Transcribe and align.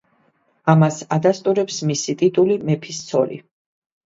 ამას 0.73 0.97
ადასტურებს 1.17 1.77
მისი 1.91 2.17
ტიტული 2.23 2.59
„მეფის 2.71 3.05
ცოლი“. 3.13 3.41